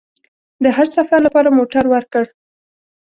د 0.63 0.65
حج 0.75 0.89
سفر 0.97 1.19
لپاره 1.27 1.55
موټر 1.57 1.85
ورکړ. 1.93 2.23